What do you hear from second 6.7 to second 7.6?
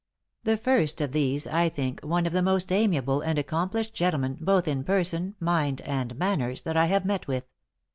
I have met with.